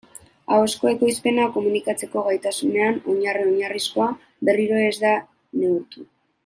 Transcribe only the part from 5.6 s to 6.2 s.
neurtu.